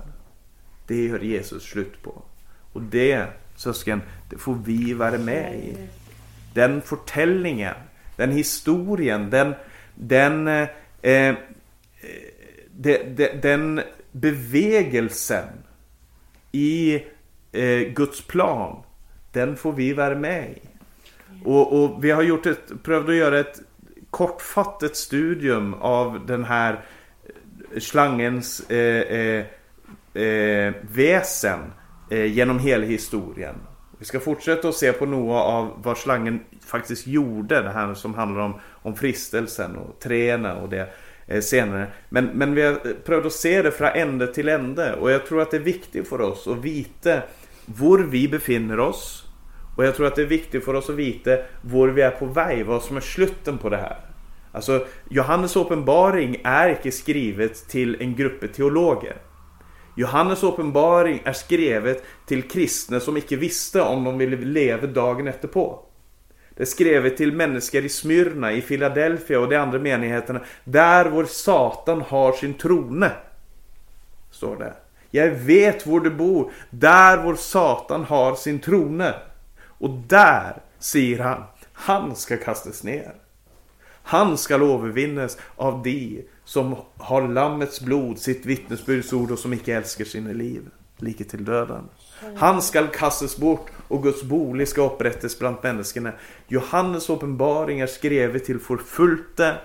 [0.87, 2.21] Det gör Jesus slut på.
[2.73, 3.25] Och det,
[3.55, 5.77] sösken, det får vi vara med i.
[6.53, 7.75] Den förtällningen,
[8.15, 9.53] den historien, den,
[9.95, 10.67] den, eh,
[11.01, 11.35] eh
[12.71, 13.81] de, de, den
[14.11, 15.47] bevegelsen
[16.51, 17.03] i
[17.51, 18.83] eh, Guds plan,
[19.31, 20.61] den får vi vara med i.
[21.45, 23.61] Och, och vi har gjort ett, prövat att göra ett
[24.13, 26.85] kortfattat studium av den här
[27.73, 29.45] eh, slangens eh, eh,
[30.23, 31.59] eh, väsen
[32.09, 33.55] eh, genom hela historien.
[33.99, 37.61] Vi ska fortsätta att se på några av vad slangen faktiskt gjorde.
[37.61, 40.93] Det här som handlar om, om fristelsen och träna och det
[41.27, 41.87] eh, senare.
[42.09, 44.93] Men, men vi har prövat att se det från ände till ände.
[44.93, 47.21] Och jag tror att det är viktigt för oss att veta
[47.65, 49.22] var vi befinner oss.
[49.75, 52.25] Och jag tror att det är viktigt för oss att veta var vi är på
[52.25, 52.65] väg.
[52.65, 53.97] Vad som är slutten på det här.
[54.51, 59.17] Alltså Johannes uppenbaring är inte skrivet till en grupp teologer.
[59.95, 65.85] Johannes uppenbaring är skrivet till kristna som inte visste om de ville leva dagen efterpå.
[66.55, 70.41] Det är skrivet till människor i Smyrna, i Philadelphia och de andra menigheterna.
[70.63, 73.11] Där vår Satan har sin trone.
[74.31, 74.73] Står det.
[75.11, 76.51] Jag vet var du bor.
[76.69, 79.13] Där vår Satan har sin trone.
[79.83, 83.13] Och där, säger han, han ska kastas ner.
[84.03, 90.05] Han skall övervinnas av de som har Lammets blod, sitt vittnesbördsord och som icke älskar
[90.05, 90.61] sina liv,
[90.97, 91.83] lika till döden.
[92.35, 96.11] Han skall kastas bort och Guds bolig ska upprättas bland människorna.
[96.47, 99.55] Johannes uppenbaring är skrivet till förföljda,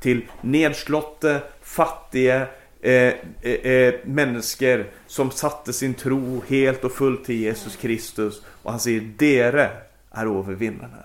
[0.00, 2.46] till nedslåtte, fattiga
[2.80, 8.42] eh, eh, eh, människor som satte sin tro helt och fullt till Jesus Kristus.
[8.68, 9.70] Och han säger, dere
[10.10, 11.04] är övervinnarna.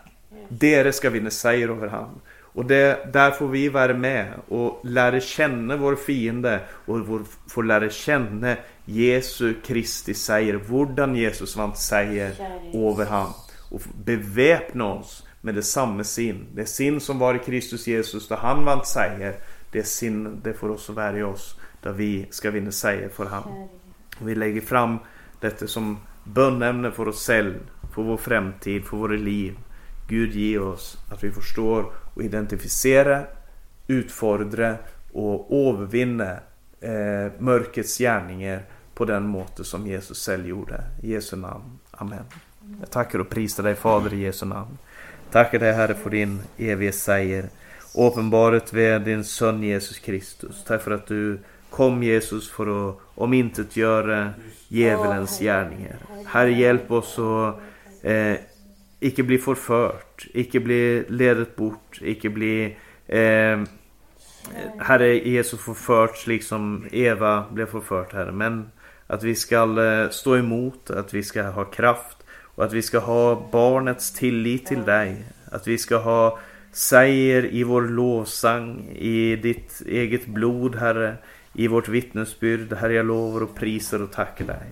[0.49, 2.21] Dere ska vinna seger över honom.
[2.41, 6.99] Och det, där får vi vara med och lära känna vår fiende och
[7.47, 8.55] få lära känna
[8.85, 10.53] Jesu Kristi seger.
[10.53, 12.31] Hurdan Jesus vann seger
[12.73, 13.33] över han.
[13.71, 16.45] Och beväpna oss med det samma sin.
[16.53, 19.35] Det sin som var i Kristus Jesus då han vann seger.
[19.71, 23.25] Det sin det får oss att vara i oss där vi ska vinna seger för
[23.25, 23.67] han.
[24.19, 24.97] Vi lägger fram
[25.39, 27.59] detta som bönämne för oss själva,
[27.95, 29.57] för vår framtid, för våra liv.
[30.07, 33.23] Gud ge oss att vi förstår och identifiera,
[33.87, 34.75] utfordra
[35.11, 36.31] och övervinna
[36.79, 38.63] eh, mörkrets gärningar
[38.93, 40.83] på den måte som Jesus själv gjorde.
[41.01, 41.79] I Jesu namn.
[41.91, 42.23] Amen.
[42.79, 44.77] Jag tackar och prisar dig Fader i Jesu namn.
[45.31, 47.49] Tackar dig Herre för din evige seger.
[47.95, 50.63] Uppenbaret vid din son Jesus Kristus.
[50.63, 51.39] Tack för att du
[51.73, 54.33] kom Jesus för att omintetgöra
[54.67, 55.97] djävulens gärningar.
[56.25, 57.59] Herre hjälp oss att
[58.01, 58.35] eh,
[58.99, 62.75] icke bli förfört, icke bli ledet bort, icke bli
[63.07, 63.61] eh,
[64.77, 68.31] Herre Jesus förförts liksom Eva blev förfört Herre.
[68.31, 68.71] Men
[69.07, 72.17] att vi ska eh, stå emot, att vi ska ha kraft
[72.55, 75.25] och att vi ska ha barnets tillit till dig.
[75.51, 76.39] Att vi ska ha
[76.71, 81.17] seger i vår lovsang, i ditt eget blod Herre,
[81.53, 82.73] i vårt vittnesbyrd.
[82.73, 84.71] Herre jag lovar och prisar och tackar dig.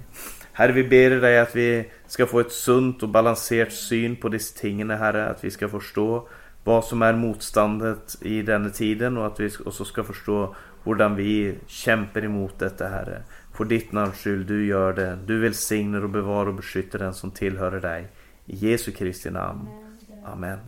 [0.54, 4.60] Herre, vi ber dig att vi ska få ett sunt och balanserat syn på dessa
[4.60, 5.30] tingene, Herre.
[5.30, 6.28] Att vi ska förstå
[6.64, 11.56] vad som är motståndet i denna tiden och att vi också ska förstå hur vi
[11.68, 13.24] kämpar emot detta, Herre.
[13.54, 15.18] För ditt namns skull, du gör det.
[15.26, 18.08] Du välsignar och bevarar och beskyddar den som tillhör dig.
[18.46, 19.68] I Jesu Kristi namn.
[20.26, 20.60] Amen.